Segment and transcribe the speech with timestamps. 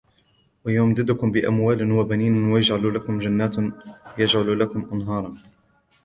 [0.65, 3.55] ويمددكم بأموال وبنين ويجعل لكم جنات
[4.19, 5.35] ويجعل لكم أنهارا